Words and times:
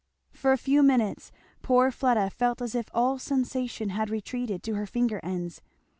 For 0.31 0.51
a 0.51 0.57
few 0.57 0.81
minutes 0.81 1.31
poor 1.61 1.91
Fleda 1.91 2.31
felt 2.31 2.59
as 2.59 2.73
if 2.73 2.87
all 2.91 3.19
sensation 3.19 3.89
had 3.89 4.09
retreated 4.09 4.63
to 4.63 4.73
her 4.73 4.87
finger 4.87 5.19
ends. 5.21 5.61